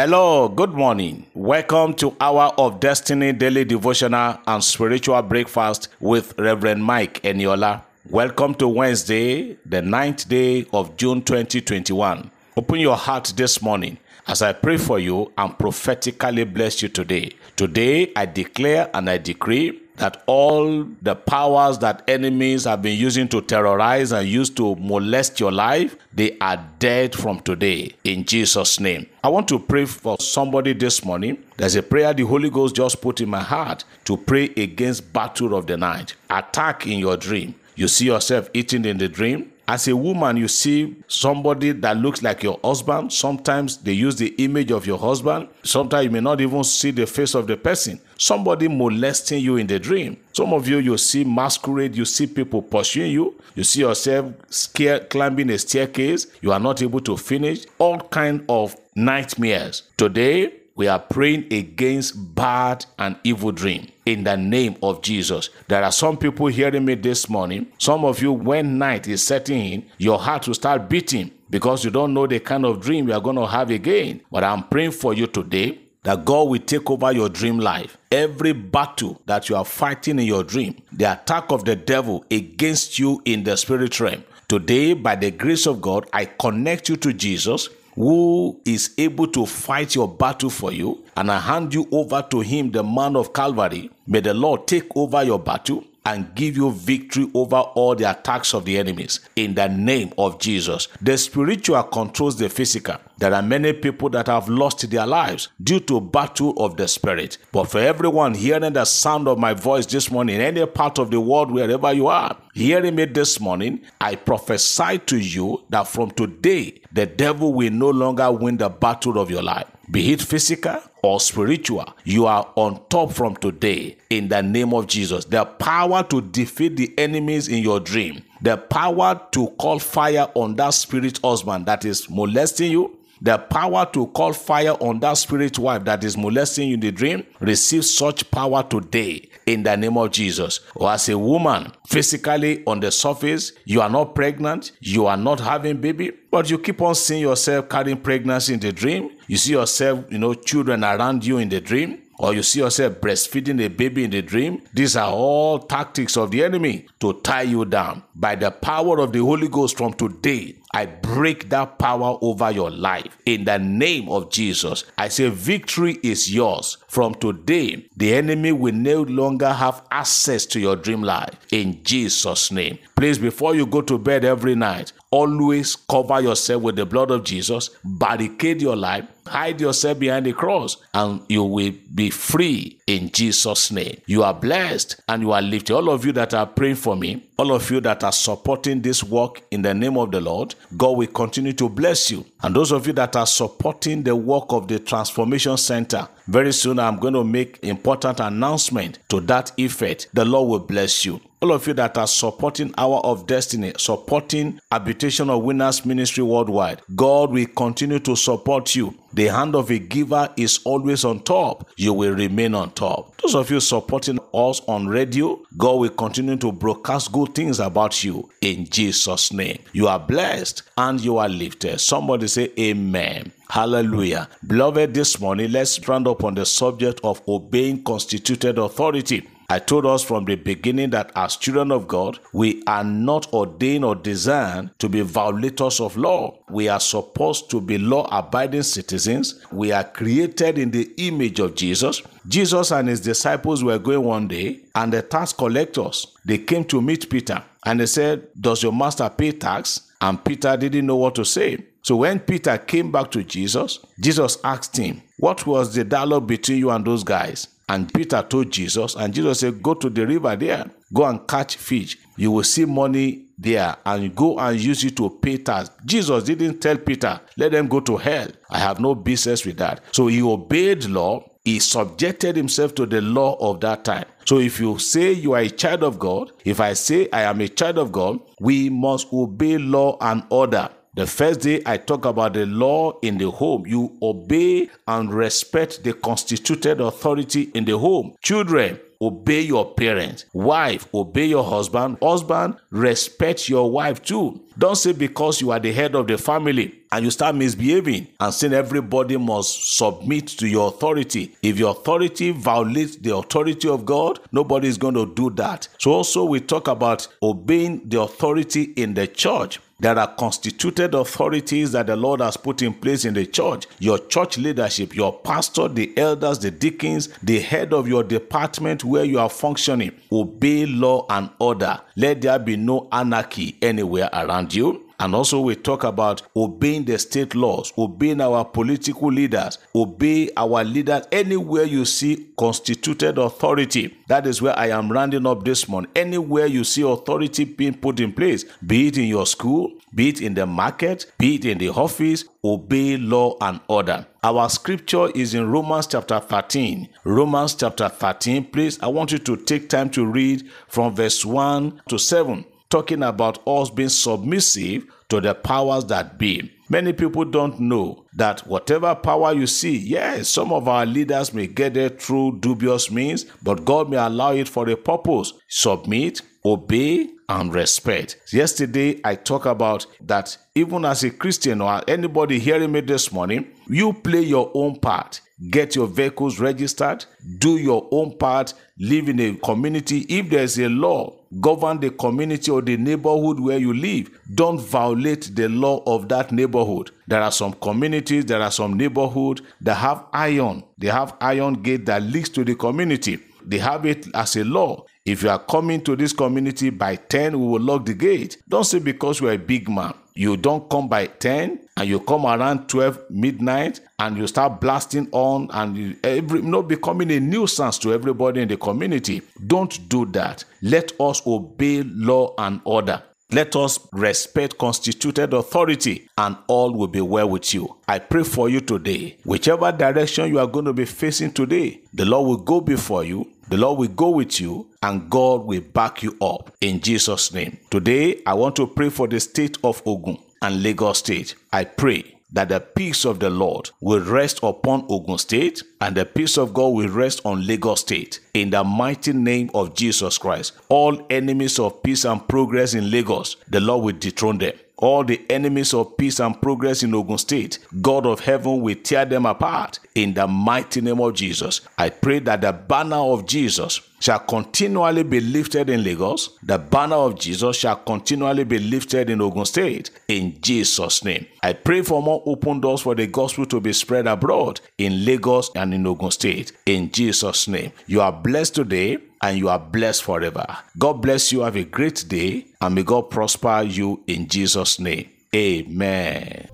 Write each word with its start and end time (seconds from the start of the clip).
Hello, 0.00 0.48
good 0.48 0.74
morning. 0.74 1.26
Welcome 1.34 1.92
to 1.94 2.14
Hour 2.20 2.52
of 2.56 2.78
Destiny 2.78 3.32
Daily 3.32 3.64
Devotional 3.64 4.38
and 4.46 4.62
Spiritual 4.62 5.20
Breakfast 5.22 5.88
with 5.98 6.38
Reverend 6.38 6.84
Mike 6.84 7.20
Eniola. 7.24 7.82
Welcome 8.08 8.54
to 8.54 8.68
Wednesday, 8.68 9.58
the 9.66 9.82
ninth 9.82 10.28
day 10.28 10.66
of 10.72 10.96
June 10.96 11.20
2021. 11.22 12.30
Open 12.56 12.78
your 12.78 12.96
heart 12.96 13.32
this 13.36 13.60
morning 13.60 13.98
as 14.28 14.42
I 14.42 14.52
pray 14.52 14.76
for 14.76 14.98
you 14.98 15.32
and 15.38 15.58
prophetically 15.58 16.44
bless 16.44 16.82
you 16.82 16.88
today. 16.88 17.30
Today, 17.56 18.12
I 18.14 18.26
declare 18.26 18.90
and 18.92 19.08
I 19.08 19.16
decree 19.18 19.80
that 19.96 20.22
all 20.26 20.84
the 21.02 21.16
powers 21.16 21.78
that 21.78 22.04
enemies 22.06 22.64
have 22.64 22.82
been 22.82 22.96
using 22.96 23.26
to 23.28 23.40
terrorize 23.40 24.12
and 24.12 24.28
use 24.28 24.48
to 24.50 24.76
molest 24.76 25.40
your 25.40 25.50
life, 25.50 25.96
they 26.14 26.38
are 26.40 26.64
dead 26.78 27.14
from 27.14 27.40
today 27.40 27.92
in 28.04 28.24
Jesus' 28.24 28.78
name. 28.78 29.06
I 29.24 29.28
want 29.28 29.48
to 29.48 29.58
pray 29.58 29.86
for 29.86 30.16
somebody 30.20 30.72
this 30.72 31.04
morning. 31.04 31.42
There's 31.56 31.74
a 31.74 31.82
prayer 31.82 32.14
the 32.14 32.24
Holy 32.24 32.50
Ghost 32.50 32.76
just 32.76 33.00
put 33.00 33.20
in 33.20 33.28
my 33.28 33.42
heart 33.42 33.82
to 34.04 34.16
pray 34.16 34.44
against 34.56 35.12
battle 35.12 35.54
of 35.54 35.66
the 35.66 35.76
night, 35.76 36.14
attack 36.30 36.86
in 36.86 36.98
your 36.98 37.16
dream. 37.16 37.56
You 37.74 37.88
see 37.88 38.06
yourself 38.06 38.50
eating 38.54 38.84
in 38.84 38.98
the 38.98 39.08
dream, 39.08 39.52
as 39.68 39.86
a 39.86 39.94
woman, 39.94 40.38
you 40.38 40.48
see 40.48 40.96
somebody 41.08 41.72
that 41.72 41.98
looks 41.98 42.22
like 42.22 42.42
your 42.42 42.58
husband. 42.64 43.12
Sometimes 43.12 43.76
they 43.76 43.92
use 43.92 44.16
the 44.16 44.28
image 44.38 44.70
of 44.70 44.86
your 44.86 44.96
husband. 44.96 45.46
Sometimes 45.62 46.06
you 46.06 46.10
may 46.10 46.20
not 46.20 46.40
even 46.40 46.64
see 46.64 46.90
the 46.90 47.06
face 47.06 47.34
of 47.34 47.46
the 47.46 47.54
person. 47.54 48.00
Somebody 48.16 48.66
molesting 48.66 49.42
you 49.42 49.58
in 49.58 49.66
the 49.66 49.78
dream. 49.78 50.16
Some 50.32 50.54
of 50.54 50.66
you, 50.66 50.78
you 50.78 50.96
see 50.96 51.22
masquerade, 51.22 51.94
you 51.94 52.06
see 52.06 52.26
people 52.26 52.62
pursuing 52.62 53.12
you. 53.12 53.34
You 53.54 53.62
see 53.62 53.80
yourself 53.80 54.32
scared, 54.48 55.10
climbing 55.10 55.50
a 55.50 55.58
staircase. 55.58 56.26
You 56.40 56.52
are 56.52 56.60
not 56.60 56.80
able 56.80 57.00
to 57.00 57.18
finish. 57.18 57.66
All 57.78 58.00
kind 58.00 58.46
of 58.48 58.74
nightmares. 58.94 59.82
Today, 59.98 60.52
we 60.78 60.86
are 60.86 61.00
praying 61.00 61.52
against 61.52 62.36
bad 62.36 62.86
and 63.00 63.16
evil 63.24 63.50
dream 63.50 63.88
in 64.06 64.22
the 64.22 64.36
name 64.36 64.76
of 64.80 65.02
Jesus. 65.02 65.50
There 65.66 65.82
are 65.82 65.90
some 65.90 66.16
people 66.16 66.46
hearing 66.46 66.84
me 66.84 66.94
this 66.94 67.28
morning. 67.28 67.66
Some 67.78 68.04
of 68.04 68.22
you, 68.22 68.32
when 68.32 68.78
night 68.78 69.08
is 69.08 69.26
setting 69.26 69.60
in, 69.60 69.86
your 69.98 70.20
heart 70.20 70.46
will 70.46 70.54
start 70.54 70.88
beating 70.88 71.32
because 71.50 71.84
you 71.84 71.90
don't 71.90 72.14
know 72.14 72.28
the 72.28 72.38
kind 72.38 72.64
of 72.64 72.80
dream 72.80 73.08
you 73.08 73.14
are 73.14 73.20
going 73.20 73.34
to 73.36 73.46
have 73.46 73.70
again. 73.70 74.20
But 74.30 74.44
I'm 74.44 74.68
praying 74.68 74.92
for 74.92 75.14
you 75.14 75.26
today 75.26 75.80
that 76.04 76.24
God 76.24 76.48
will 76.48 76.60
take 76.60 76.88
over 76.88 77.10
your 77.10 77.28
dream 77.28 77.58
life. 77.58 77.98
Every 78.12 78.52
battle 78.52 79.20
that 79.26 79.48
you 79.48 79.56
are 79.56 79.64
fighting 79.64 80.20
in 80.20 80.26
your 80.26 80.44
dream, 80.44 80.80
the 80.92 81.12
attack 81.12 81.50
of 81.50 81.64
the 81.64 81.74
devil 81.74 82.24
against 82.30 83.00
you 83.00 83.20
in 83.24 83.42
the 83.42 83.56
spirit 83.56 83.98
realm. 83.98 84.22
Today, 84.46 84.94
by 84.94 85.16
the 85.16 85.32
grace 85.32 85.66
of 85.66 85.80
God, 85.82 86.08
I 86.12 86.26
connect 86.26 86.88
you 86.88 86.96
to 86.98 87.12
Jesus 87.12 87.68
who 87.98 88.60
is 88.64 88.94
able 88.96 89.26
to 89.26 89.44
fight 89.44 89.96
your 89.96 90.06
battle 90.06 90.50
for 90.50 90.70
you, 90.70 91.02
and 91.16 91.32
I 91.32 91.40
hand 91.40 91.74
you 91.74 91.88
over 91.90 92.22
to 92.30 92.40
him, 92.40 92.70
the 92.70 92.84
man 92.84 93.16
of 93.16 93.32
Calvary. 93.32 93.90
May 94.06 94.20
the 94.20 94.34
Lord 94.34 94.68
take 94.68 94.96
over 94.96 95.24
your 95.24 95.40
battle 95.40 95.82
and 96.08 96.34
give 96.34 96.56
you 96.56 96.70
victory 96.70 97.30
over 97.34 97.56
all 97.56 97.94
the 97.94 98.10
attacks 98.10 98.54
of 98.54 98.64
the 98.64 98.78
enemies 98.78 99.20
in 99.36 99.54
the 99.54 99.68
name 99.68 100.10
of 100.16 100.38
Jesus. 100.38 100.88
The 101.02 101.18
spiritual 101.18 101.82
controls 101.82 102.38
the 102.38 102.48
physical. 102.48 102.96
There 103.18 103.34
are 103.34 103.42
many 103.42 103.74
people 103.74 104.08
that 104.10 104.26
have 104.28 104.48
lost 104.48 104.88
their 104.90 105.06
lives 105.06 105.48
due 105.62 105.80
to 105.80 106.00
battle 106.00 106.54
of 106.56 106.78
the 106.78 106.88
spirit. 106.88 107.36
But 107.52 107.64
for 107.64 107.80
everyone 107.80 108.32
hearing 108.32 108.72
the 108.72 108.86
sound 108.86 109.28
of 109.28 109.38
my 109.38 109.52
voice 109.52 109.84
this 109.84 110.10
morning, 110.10 110.36
in 110.36 110.40
any 110.40 110.64
part 110.64 110.98
of 110.98 111.10
the 111.10 111.20
world, 111.20 111.50
wherever 111.50 111.92
you 111.92 112.06
are, 112.06 112.38
hearing 112.54 112.94
me 112.94 113.04
this 113.04 113.38
morning, 113.38 113.82
I 114.00 114.14
prophesy 114.14 114.98
to 114.98 115.18
you 115.18 115.62
that 115.68 115.88
from 115.88 116.12
today, 116.12 116.80
the 116.90 117.04
devil 117.04 117.52
will 117.52 117.70
no 117.70 117.90
longer 117.90 118.32
win 118.32 118.56
the 118.56 118.70
battle 118.70 119.18
of 119.18 119.30
your 119.30 119.42
life 119.42 119.66
be 119.90 120.12
it 120.12 120.20
physical 120.20 120.80
or 121.02 121.20
spiritual, 121.20 121.86
you 122.04 122.26
are 122.26 122.50
on 122.56 122.80
top 122.88 123.12
from 123.12 123.36
today 123.36 123.96
in 124.10 124.28
the 124.28 124.42
name 124.42 124.74
of 124.74 124.86
Jesus. 124.86 125.24
The 125.24 125.44
power 125.44 126.02
to 126.04 126.20
defeat 126.20 126.76
the 126.76 126.92
enemies 126.98 127.48
in 127.48 127.62
your 127.62 127.80
dream, 127.80 128.22
the 128.42 128.56
power 128.56 129.20
to 129.32 129.48
call 129.58 129.78
fire 129.78 130.28
on 130.34 130.56
that 130.56 130.74
spirit 130.74 131.18
husband 131.24 131.66
that 131.66 131.84
is 131.84 132.10
molesting 132.10 132.70
you, 132.72 132.97
the 133.20 133.38
power 133.38 133.88
to 133.92 134.06
call 134.08 134.32
fire 134.32 134.72
on 134.80 135.00
that 135.00 135.14
spirit 135.14 135.58
wife 135.58 135.84
that 135.84 136.04
is 136.04 136.16
molesting 136.16 136.68
you 136.68 136.74
in 136.74 136.80
the 136.80 136.92
dream, 136.92 137.24
receive 137.40 137.84
such 137.84 138.30
power 138.30 138.62
today 138.62 139.28
in 139.46 139.62
the 139.62 139.76
name 139.76 139.96
of 139.96 140.10
Jesus. 140.10 140.60
Or 140.74 140.90
as 140.90 141.08
a 141.08 141.18
woman, 141.18 141.72
physically 141.86 142.64
on 142.66 142.80
the 142.80 142.90
surface, 142.90 143.52
you 143.64 143.80
are 143.80 143.90
not 143.90 144.14
pregnant, 144.14 144.72
you 144.80 145.06
are 145.06 145.16
not 145.16 145.40
having 145.40 145.80
baby, 145.80 146.12
but 146.30 146.50
you 146.50 146.58
keep 146.58 146.80
on 146.82 146.94
seeing 146.94 147.22
yourself 147.22 147.68
carrying 147.68 148.00
pregnancy 148.00 148.54
in 148.54 148.60
the 148.60 148.72
dream. 148.72 149.10
You 149.26 149.36
see 149.36 149.52
yourself, 149.52 150.04
you 150.10 150.18
know, 150.18 150.34
children 150.34 150.84
around 150.84 151.24
you 151.24 151.38
in 151.38 151.48
the 151.48 151.60
dream 151.60 152.02
or 152.18 152.34
you 152.34 152.42
see 152.42 152.60
yourself 152.60 152.94
breastfeeding 152.94 153.64
a 153.64 153.68
baby 153.68 154.04
in 154.04 154.10
the 154.10 154.22
dream, 154.22 154.62
these 154.74 154.96
are 154.96 155.10
all 155.12 155.60
tactics 155.60 156.16
of 156.16 156.30
the 156.30 156.42
enemy 156.42 156.86
to 157.00 157.14
tie 157.20 157.42
you 157.42 157.64
down. 157.64 158.02
By 158.14 158.34
the 158.34 158.50
power 158.50 158.98
of 158.98 159.12
the 159.12 159.20
Holy 159.20 159.48
Ghost 159.48 159.78
from 159.78 159.92
today, 159.92 160.56
I 160.74 160.84
break 160.86 161.48
that 161.48 161.78
power 161.78 162.18
over 162.20 162.50
your 162.50 162.70
life 162.70 163.16
in 163.24 163.44
the 163.44 163.58
name 163.58 164.08
of 164.10 164.30
Jesus. 164.30 164.84
I 164.98 165.08
say 165.08 165.30
victory 165.30 165.98
is 166.02 166.32
yours. 166.32 166.76
From 166.88 167.14
today, 167.14 167.86
the 167.96 168.14
enemy 168.14 168.52
will 168.52 168.74
no 168.74 169.02
longer 169.02 169.50
have 169.50 169.82
access 169.90 170.44
to 170.46 170.60
your 170.60 170.76
dream 170.76 171.02
life 171.02 171.34
in 171.52 171.82
Jesus' 171.84 172.52
name. 172.52 172.78
Please, 172.96 173.18
before 173.18 173.54
you 173.54 173.64
go 173.64 173.80
to 173.80 173.96
bed 173.98 174.24
every 174.24 174.54
night, 174.54 174.92
always 175.10 175.74
cover 175.74 176.20
yourself 176.20 176.62
with 176.62 176.76
the 176.76 176.84
blood 176.84 177.10
of 177.10 177.24
Jesus, 177.24 177.70
barricade 177.84 178.60
your 178.60 178.76
life, 178.76 179.06
hide 179.28 179.60
yourself 179.60 179.98
behind 179.98 180.26
the 180.26 180.32
cross, 180.32 180.76
and 180.94 181.22
you 181.28 181.44
will 181.44 181.72
be 181.94 182.10
free 182.10 182.78
in 182.86 183.10
Jesus' 183.10 183.70
name. 183.70 184.00
You 184.06 184.22
are 184.22 184.34
blessed 184.34 185.00
and 185.08 185.22
you 185.22 185.32
are 185.32 185.42
lifted. 185.42 185.74
All 185.74 185.90
of 185.90 186.04
you 186.04 186.12
that 186.12 186.34
are 186.34 186.46
praying 186.46 186.76
for 186.76 186.96
me, 186.96 187.24
all 187.36 187.52
of 187.52 187.70
you 187.70 187.80
that 187.82 188.02
are 188.02 188.12
supporting 188.12 188.80
this 188.82 189.04
work 189.04 189.42
in 189.50 189.62
the 189.62 189.74
name 189.74 189.96
of 189.96 190.10
the 190.10 190.20
Lord, 190.20 190.54
God 190.76 190.96
will 190.96 191.06
continue 191.06 191.52
to 191.52 191.68
bless 191.68 192.10
you. 192.10 192.24
And 192.42 192.56
those 192.56 192.72
of 192.72 192.86
you 192.86 192.92
that 192.94 193.14
are 193.14 193.26
supporting 193.26 194.02
the 194.02 194.16
work 194.16 194.46
of 194.48 194.68
the 194.68 194.78
Transformation 194.78 195.56
Center, 195.56 196.08
very 196.26 196.52
soon 196.52 196.78
I'm 196.78 196.98
going 196.98 197.14
to 197.14 197.24
make 197.24 197.58
important 197.62 198.20
announcement 198.20 198.98
to 199.08 199.20
that 199.22 199.52
effect. 199.56 200.08
The 200.14 200.24
Lord 200.24 200.48
will 200.48 200.66
bless 200.66 201.04
you. 201.04 201.20
All 201.40 201.52
of 201.52 201.66
you 201.68 201.74
that 201.74 201.96
are 201.96 202.06
supporting 202.08 202.74
Hour 202.76 202.98
of 203.04 203.28
Destiny, 203.28 203.72
supporting 203.76 204.60
Habitation 204.72 205.30
of 205.30 205.44
Winners 205.44 205.86
Ministry 205.86 206.24
worldwide, 206.24 206.82
God 206.96 207.30
will 207.30 207.46
continue 207.46 208.00
to 208.00 208.16
support 208.16 208.74
you. 208.74 208.94
The 209.18 209.26
hand 209.26 209.56
of 209.56 209.68
a 209.72 209.80
giver 209.80 210.32
is 210.36 210.60
always 210.64 211.04
on 211.04 211.24
top. 211.24 211.68
You 211.76 211.92
will 211.92 212.14
remain 212.14 212.54
on 212.54 212.70
top. 212.70 213.20
Those 213.20 213.34
of 213.34 213.50
you 213.50 213.58
supporting 213.58 214.20
us 214.32 214.60
on 214.68 214.86
radio, 214.86 215.40
God 215.56 215.80
will 215.80 215.88
continue 215.88 216.36
to 216.36 216.52
broadcast 216.52 217.10
good 217.10 217.34
things 217.34 217.58
about 217.58 218.04
you 218.04 218.30
in 218.42 218.66
Jesus' 218.66 219.32
name. 219.32 219.58
You 219.72 219.88
are 219.88 219.98
blessed 219.98 220.62
and 220.76 221.00
you 221.00 221.16
are 221.18 221.28
lifted. 221.28 221.80
Somebody 221.80 222.28
say 222.28 222.52
amen. 222.60 223.32
Hallelujah. 223.50 224.28
Beloved, 224.46 224.94
this 224.94 225.18
morning, 225.18 225.50
let's 225.50 225.88
round 225.88 226.06
up 226.06 226.22
on 226.22 226.36
the 226.36 226.46
subject 226.46 227.00
of 227.02 227.20
obeying 227.26 227.82
constituted 227.82 228.56
authority. 228.56 229.28
I 229.50 229.58
told 229.60 229.86
us 229.86 230.04
from 230.04 230.26
the 230.26 230.34
beginning 230.34 230.90
that 230.90 231.10
as 231.16 231.38
children 231.38 231.72
of 231.72 231.88
God, 231.88 232.18
we 232.34 232.62
are 232.66 232.84
not 232.84 233.32
ordained 233.32 233.82
or 233.82 233.94
designed 233.94 234.78
to 234.78 234.90
be 234.90 235.00
violators 235.00 235.80
of 235.80 235.96
law. 235.96 236.38
We 236.50 236.68
are 236.68 236.80
supposed 236.80 237.48
to 237.52 237.60
be 237.62 237.78
law 237.78 238.06
abiding 238.12 238.64
citizens. 238.64 239.42
We 239.50 239.72
are 239.72 239.84
created 239.84 240.58
in 240.58 240.70
the 240.70 240.92
image 240.98 241.40
of 241.40 241.54
Jesus. 241.54 242.02
Jesus 242.26 242.70
and 242.72 242.88
his 242.88 243.00
disciples 243.00 243.64
were 243.64 243.78
going 243.78 244.02
one 244.02 244.28
day, 244.28 244.60
and 244.74 244.92
the 244.92 245.00
tax 245.00 245.32
collectors 245.32 246.14
they 246.26 246.36
came 246.36 246.66
to 246.66 246.82
meet 246.82 247.08
Peter 247.08 247.42
and 247.64 247.80
they 247.80 247.86
said, 247.86 248.28
Does 248.38 248.62
your 248.62 248.72
master 248.72 249.08
pay 249.08 249.32
tax? 249.32 249.90
And 250.02 250.22
Peter 250.22 250.58
didn't 250.58 250.84
know 250.84 250.96
what 250.96 251.14
to 251.14 251.24
say. 251.24 251.64
So 251.80 251.96
when 251.96 252.20
Peter 252.20 252.58
came 252.58 252.92
back 252.92 253.10
to 253.12 253.24
Jesus, 253.24 253.78
Jesus 253.98 254.36
asked 254.44 254.76
him, 254.76 255.00
What 255.18 255.46
was 255.46 255.74
the 255.74 255.84
dialogue 255.84 256.26
between 256.26 256.58
you 256.58 256.68
and 256.68 256.84
those 256.84 257.02
guys? 257.02 257.48
And 257.68 257.92
Peter 257.92 258.22
told 258.22 258.50
Jesus, 258.50 258.94
and 258.94 259.12
Jesus 259.12 259.40
said, 259.40 259.62
Go 259.62 259.74
to 259.74 259.90
the 259.90 260.06
river 260.06 260.34
there, 260.36 260.70
go 260.92 261.04
and 261.04 261.26
catch 261.28 261.56
fish. 261.56 261.98
You 262.16 262.30
will 262.30 262.44
see 262.44 262.64
money 262.64 263.26
there 263.38 263.76
and 263.84 264.14
go 264.14 264.38
and 264.38 264.58
use 264.58 264.84
it 264.84 264.96
to 264.96 265.10
pay 265.10 265.36
tax. 265.38 265.70
Jesus 265.84 266.24
didn't 266.24 266.60
tell 266.60 266.76
Peter, 266.76 267.20
Let 267.36 267.52
them 267.52 267.68
go 267.68 267.80
to 267.80 267.96
hell. 267.96 268.28
I 268.50 268.58
have 268.58 268.80
no 268.80 268.94
business 268.94 269.44
with 269.44 269.58
that. 269.58 269.82
So 269.92 270.06
he 270.06 270.22
obeyed 270.22 270.86
law, 270.86 271.24
he 271.44 271.60
subjected 271.60 272.36
himself 272.36 272.74
to 272.74 272.86
the 272.86 273.00
law 273.00 273.36
of 273.40 273.60
that 273.60 273.84
time. 273.84 274.04
So 274.24 274.38
if 274.38 274.60
you 274.60 274.78
say 274.78 275.12
you 275.12 275.32
are 275.32 275.40
a 275.40 275.48
child 275.48 275.82
of 275.82 275.98
God, 275.98 276.32
if 276.44 276.60
I 276.60 276.74
say 276.74 277.08
I 277.12 277.22
am 277.22 277.40
a 277.40 277.48
child 277.48 277.78
of 277.78 277.92
God, 277.92 278.18
we 278.40 278.68
must 278.68 279.10
obey 279.12 279.56
law 279.56 279.96
and 280.00 280.22
order. 280.30 280.68
The 280.98 281.06
first 281.06 281.42
day 281.42 281.62
I 281.64 281.76
talk 281.76 282.06
about 282.06 282.34
the 282.34 282.44
law 282.44 282.98
in 283.02 283.18
the 283.18 283.30
home. 283.30 283.64
You 283.68 283.96
obey 284.02 284.68
and 284.88 285.14
respect 285.14 285.84
the 285.84 285.92
constituted 285.92 286.80
authority 286.80 287.52
in 287.54 287.64
the 287.66 287.78
home. 287.78 288.16
Children, 288.20 288.80
obey 289.00 289.42
your 289.42 289.74
parents. 289.74 290.24
Wife, 290.32 290.92
obey 290.92 291.26
your 291.26 291.44
husband. 291.44 291.98
Husband, 292.02 292.56
respect 292.70 293.48
your 293.48 293.70
wife 293.70 294.02
too. 294.02 294.40
Don't 294.58 294.74
say 294.74 294.90
because 294.90 295.40
you 295.40 295.52
are 295.52 295.60
the 295.60 295.72
head 295.72 295.94
of 295.94 296.08
the 296.08 296.18
family 296.18 296.80
and 296.92 297.04
you 297.04 297.10
start 297.10 297.34
misbehaving 297.34 298.08
and 298.20 298.34
saying 298.34 298.52
everybody 298.52 299.16
must 299.16 299.76
submit 299.76 300.26
to 300.28 300.48
your 300.48 300.68
authority. 300.68 301.36
If 301.42 301.58
your 301.58 301.70
authority 301.70 302.30
violates 302.30 302.96
the 302.96 303.16
authority 303.16 303.68
of 303.68 303.84
God, 303.84 304.20
nobody 304.32 304.68
is 304.68 304.78
going 304.78 304.94
to 304.94 305.06
do 305.14 305.30
that. 305.30 305.68
So 305.78 305.92
also 305.92 306.24
we 306.24 306.40
talk 306.40 306.68
about 306.68 307.08
obeying 307.22 307.88
the 307.88 308.00
authority 308.00 308.72
in 308.76 308.94
the 308.94 309.06
church. 309.06 309.60
There 309.80 309.96
are 309.96 310.12
constituted 310.16 310.96
authorities 310.96 311.70
that 311.70 311.86
the 311.86 311.94
Lord 311.94 312.20
has 312.20 312.36
put 312.36 312.62
in 312.62 312.74
place 312.74 313.04
in 313.04 313.14
the 313.14 313.24
church. 313.24 313.68
Your 313.78 313.98
church 313.98 314.36
leadership, 314.36 314.96
your 314.96 315.16
pastor, 315.20 315.68
the 315.68 315.96
elders, 315.96 316.40
the 316.40 316.50
deacons, 316.50 317.08
the 317.22 317.38
head 317.38 317.72
of 317.72 317.86
your 317.86 318.02
department 318.02 318.82
where 318.82 319.04
you 319.04 319.20
are 319.20 319.30
functioning. 319.30 319.92
Obey 320.10 320.66
law 320.66 321.06
and 321.08 321.30
order. 321.38 321.80
Let 321.94 322.22
there 322.22 322.40
be 322.40 322.56
no 322.56 322.88
anarchy 322.90 323.56
anywhere 323.62 324.10
around 324.12 324.52
you. 324.52 324.87
And 325.00 325.14
also, 325.14 325.40
we 325.40 325.54
talk 325.54 325.84
about 325.84 326.22
obeying 326.34 326.84
the 326.84 326.98
state 326.98 327.36
laws, 327.36 327.72
obeying 327.78 328.20
our 328.20 328.44
political 328.44 329.12
leaders, 329.12 329.58
obey 329.72 330.28
our 330.36 330.64
leaders 330.64 331.06
anywhere 331.12 331.62
you 331.62 331.84
see 331.84 332.26
constituted 332.36 333.16
authority. 333.16 333.96
That 334.08 334.26
is 334.26 334.42
where 334.42 334.58
I 334.58 334.70
am 334.70 334.90
rounding 334.90 335.24
up 335.24 335.44
this 335.44 335.68
morning. 335.68 335.90
Anywhere 335.94 336.46
you 336.46 336.64
see 336.64 336.82
authority 336.82 337.44
being 337.44 337.74
put 337.74 338.00
in 338.00 338.12
place, 338.12 338.44
be 338.66 338.88
it 338.88 338.98
in 338.98 339.04
your 339.04 339.26
school, 339.26 339.72
be 339.94 340.08
it 340.08 340.20
in 340.20 340.34
the 340.34 340.46
market, 340.46 341.06
be 341.16 341.36
it 341.36 341.44
in 341.44 341.58
the 341.58 341.68
office, 341.68 342.24
obey 342.42 342.96
law 342.96 343.36
and 343.40 343.60
order. 343.68 344.04
Our 344.24 344.50
scripture 344.50 345.10
is 345.10 345.32
in 345.32 345.48
Romans 345.48 345.86
chapter 345.86 346.18
13. 346.18 346.88
Romans 347.04 347.54
chapter 347.54 347.88
13, 347.88 348.46
please, 348.46 348.80
I 348.80 348.88
want 348.88 349.12
you 349.12 349.18
to 349.18 349.36
take 349.36 349.68
time 349.68 349.90
to 349.90 350.04
read 350.04 350.50
from 350.66 350.96
verse 350.96 351.24
1 351.24 351.82
to 351.88 351.98
7 351.98 352.44
talking 352.70 353.02
about 353.02 353.46
us 353.46 353.70
being 353.70 353.88
submissive 353.88 354.84
to 355.08 355.20
the 355.20 355.34
powers 355.34 355.84
that 355.86 356.18
be. 356.18 356.52
Many 356.70 356.92
people 356.92 357.24
don't 357.24 357.58
know 357.58 358.04
that 358.14 358.40
whatever 358.46 358.94
power 358.94 359.32
you 359.32 359.46
see, 359.46 359.76
yes, 359.76 360.28
some 360.28 360.52
of 360.52 360.68
our 360.68 360.84
leaders 360.84 361.32
may 361.32 361.46
get 361.46 361.78
it 361.78 362.00
through 362.02 362.40
dubious 362.40 362.90
means, 362.90 363.24
but 363.42 363.64
God 363.64 363.88
may 363.88 363.96
allow 363.96 364.32
it 364.32 364.48
for 364.48 364.68
a 364.68 364.76
purpose. 364.76 365.32
Submit, 365.48 366.20
obey, 366.44 367.08
and 367.28 367.52
respect. 367.54 368.16
Yesterday, 368.32 369.00
I 369.04 369.14
talked 369.14 369.46
about 369.46 369.86
that 370.00 370.36
even 370.54 370.84
as 370.84 371.04
a 371.04 371.10
Christian 371.10 371.60
or 371.60 371.82
anybody 371.86 372.38
hearing 372.38 372.72
me 372.72 372.80
this 372.80 373.12
morning, 373.12 373.46
you 373.68 373.92
play 373.92 374.22
your 374.22 374.50
own 374.54 374.76
part. 374.80 375.20
Get 375.50 375.76
your 375.76 375.86
vehicles 375.86 376.40
registered, 376.40 377.04
do 377.38 377.58
your 377.58 377.86
own 377.92 378.18
part, 378.18 378.54
live 378.78 379.08
in 379.08 379.20
a 379.20 379.36
community. 379.36 380.00
If 380.08 380.30
there's 380.30 380.58
a 380.58 380.68
law, 380.68 381.14
govern 381.40 381.78
the 381.78 381.90
community 381.90 382.50
or 382.50 382.60
the 382.60 382.76
neighborhood 382.76 383.38
where 383.38 383.58
you 383.58 383.72
live. 383.72 384.10
Don't 384.34 384.58
violate 384.60 385.30
the 385.36 385.48
law 385.48 385.82
of 385.86 386.08
that 386.08 386.32
neighborhood. 386.32 386.90
There 387.06 387.22
are 387.22 387.30
some 387.30 387.52
communities, 387.52 388.24
there 388.24 388.42
are 388.42 388.50
some 388.50 388.76
neighborhoods 388.76 389.42
that 389.60 389.76
have 389.76 390.06
iron. 390.12 390.64
They 390.76 390.88
have 390.88 391.14
iron 391.20 391.54
gate 391.62 391.86
that 391.86 392.02
leads 392.02 392.30
to 392.30 392.42
the 392.42 392.56
community. 392.56 393.20
They 393.44 393.58
have 393.58 393.86
it 393.86 394.08
as 394.14 394.36
a 394.36 394.44
law. 394.44 394.84
If 395.08 395.22
you 395.22 395.30
are 395.30 395.38
coming 395.38 395.80
to 395.84 395.96
this 395.96 396.12
community 396.12 396.68
by 396.68 396.96
10, 396.96 397.40
we 397.40 397.46
will 397.46 397.62
lock 397.62 397.86
the 397.86 397.94
gate. 397.94 398.36
Don't 398.46 398.64
say 398.64 398.78
because 398.78 399.20
you 399.20 399.28
are 399.28 399.32
a 399.32 399.38
big 399.38 399.66
man. 399.66 399.94
You 400.14 400.36
don't 400.36 400.68
come 400.68 400.86
by 400.86 401.06
10 401.06 401.60
and 401.78 401.88
you 401.88 402.00
come 402.00 402.26
around 402.26 402.68
12 402.68 403.04
midnight 403.08 403.80
and 403.98 404.18
you 404.18 404.26
start 404.26 404.60
blasting 404.60 405.08
on 405.12 405.48
and 405.54 405.76
you, 405.78 405.96
every 406.04 406.42
not 406.42 406.68
becoming 406.68 407.10
a 407.12 407.20
nuisance 407.20 407.78
to 407.78 407.94
everybody 407.94 408.42
in 408.42 408.48
the 408.48 408.58
community. 408.58 409.22
Don't 409.46 409.88
do 409.88 410.04
that. 410.06 410.44
Let 410.60 410.92
us 411.00 411.26
obey 411.26 411.84
law 411.84 412.34
and 412.36 412.60
order. 412.64 413.02
Let 413.30 413.56
us 413.56 413.78
respect 413.92 414.56
constituted 414.58 415.34
authority 415.34 416.08
and 416.16 416.36
all 416.46 416.72
will 416.74 416.86
be 416.88 417.02
well 417.02 417.28
with 417.28 417.52
you. 417.54 417.76
I 417.86 417.98
pray 417.98 418.24
for 418.24 418.48
you 418.48 418.60
today. 418.60 419.18
Whichever 419.24 419.70
direction 419.70 420.28
you 420.28 420.38
are 420.38 420.46
going 420.46 420.64
to 420.64 420.72
be 420.72 420.86
facing 420.86 421.32
today, 421.32 421.80
the 421.92 422.06
Lord 422.06 422.26
will 422.26 422.44
go 422.44 422.60
before 422.62 423.04
you, 423.04 423.30
the 423.48 423.56
Lord 423.56 423.78
will 423.78 423.88
go 423.88 424.10
with 424.10 424.40
you, 424.40 424.68
and 424.82 425.08
God 425.10 425.44
will 425.44 425.60
back 425.60 426.02
you 426.02 426.16
up 426.20 426.52
in 426.60 426.80
Jesus' 426.80 427.32
name. 427.32 427.58
Today, 427.70 428.20
I 428.26 428.34
want 428.34 428.56
to 428.56 428.66
pray 428.66 428.90
for 428.90 429.08
the 429.08 429.20
state 429.20 429.56
of 429.64 429.82
Ogun 429.86 430.18
and 430.42 430.62
Lagos 430.62 430.98
State. 430.98 431.34
I 431.52 431.64
pray 431.64 432.18
that 432.32 432.50
the 432.50 432.60
peace 432.60 433.04
of 433.04 433.20
the 433.20 433.30
Lord 433.30 433.70
will 433.80 434.00
rest 434.00 434.40
upon 434.42 434.84
Ogun 434.88 435.18
State 435.18 435.62
and 435.80 435.96
the 435.96 436.04
peace 436.04 436.36
of 436.36 436.52
God 436.52 436.68
will 436.68 436.90
rest 436.90 437.22
on 437.24 437.46
Lagos 437.46 437.80
State 437.80 438.20
in 438.34 438.50
the 438.50 438.62
mighty 438.62 439.12
name 439.12 439.50
of 439.54 439.74
Jesus 439.74 440.18
Christ. 440.18 440.52
All 440.68 441.06
enemies 441.08 441.58
of 441.58 441.82
peace 441.82 442.04
and 442.04 442.26
progress 442.28 442.74
in 442.74 442.90
Lagos, 442.90 443.36
the 443.48 443.60
Lord 443.60 443.84
will 443.84 443.98
dethrone 443.98 444.38
them. 444.38 444.52
All 444.78 445.02
the 445.02 445.20
enemies 445.28 445.74
of 445.74 445.96
peace 445.96 446.20
and 446.20 446.40
progress 446.40 446.84
in 446.84 446.94
Ogun 446.94 447.18
State, 447.18 447.58
God 447.82 448.06
of 448.06 448.20
heaven 448.20 448.60
will 448.60 448.76
tear 448.76 449.04
them 449.04 449.26
apart 449.26 449.80
in 449.96 450.14
the 450.14 450.28
mighty 450.28 450.80
name 450.80 451.00
of 451.00 451.14
Jesus. 451.14 451.62
I 451.76 451.90
pray 451.90 452.20
that 452.20 452.42
the 452.42 452.52
banner 452.52 452.96
of 452.96 453.26
Jesus 453.26 453.80
shall 454.00 454.20
continually 454.20 455.02
be 455.02 455.20
lifted 455.20 455.68
in 455.68 455.82
Lagos. 455.82 456.38
The 456.44 456.58
banner 456.58 456.94
of 456.94 457.18
Jesus 457.18 457.56
shall 457.56 457.76
continually 457.76 458.44
be 458.44 458.60
lifted 458.60 459.10
in 459.10 459.20
Ogun 459.20 459.44
State 459.44 459.90
in 460.06 460.40
Jesus' 460.40 461.02
name. 461.02 461.26
I 461.42 461.54
pray 461.54 461.82
for 461.82 462.00
more 462.00 462.22
open 462.24 462.60
doors 462.60 462.82
for 462.82 462.94
the 462.94 463.08
gospel 463.08 463.46
to 463.46 463.60
be 463.60 463.72
spread 463.72 464.06
abroad 464.06 464.60
in 464.78 465.04
Lagos 465.04 465.50
and 465.56 465.74
in 465.74 465.86
Ogun 465.86 466.12
State 466.12 466.52
in 466.66 466.92
Jesus' 466.92 467.48
name. 467.48 467.72
You 467.88 468.00
are 468.00 468.12
blessed 468.12 468.54
today 468.54 468.98
and 469.22 469.38
you 469.38 469.48
are 469.48 469.58
blessed 469.58 470.04
forever. 470.04 470.46
God 470.78 470.94
bless 470.94 471.32
you. 471.32 471.40
Have 471.40 471.56
a 471.56 471.64
great 471.64 472.04
day 472.08 472.46
and 472.60 472.74
may 472.74 472.82
God 472.82 473.10
prosper 473.10 473.62
you 473.62 474.02
in 474.06 474.28
Jesus' 474.28 474.78
name. 474.78 475.08
Amen. 475.34 476.48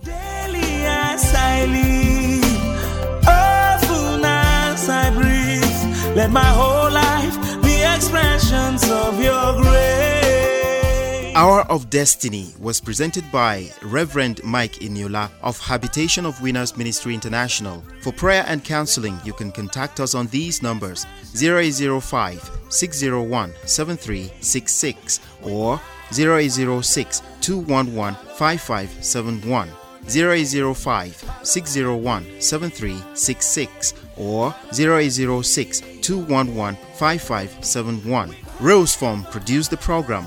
Let 6.15 6.31
my 6.31 6.45
whole 6.45 6.93
life 6.93 7.63
be 7.63 7.83
expressions 7.83 8.89
of 8.89 9.21
your 9.21 9.61
grace. 9.61 10.14
Hour 11.37 11.63
of 11.63 11.91
Destiny 11.91 12.55
was 12.61 12.81
presented 12.81 13.25
by 13.33 13.69
Reverend 13.83 14.41
Mike 14.45 14.75
Eniola 14.75 15.29
of 15.43 15.59
Habitation 15.59 16.25
of 16.27 16.41
Winners 16.41 16.77
Ministry 16.77 17.13
International. 17.13 17.83
For 18.03 18.13
prayer 18.13 18.45
and 18.47 18.63
counseling, 18.63 19.19
you 19.25 19.33
can 19.33 19.51
contact 19.51 19.99
us 19.99 20.15
on 20.15 20.29
these 20.29 20.63
numbers 20.63 21.07
0805 21.35 22.51
601 22.69 23.53
7366 23.67 25.21
or 25.43 25.81
0806 26.17 27.23
211 27.41 28.15
5571. 28.37 29.69
0805 30.07 31.31
601 31.43 32.41
7366 32.41 33.95
or 34.17 34.55
0806 34.73 35.81
211 36.01 36.77
5571. 36.95 38.37
Rose 38.61 38.95
Form 38.95 39.25
produced 39.25 39.71
the 39.71 39.77
program. 39.77 40.27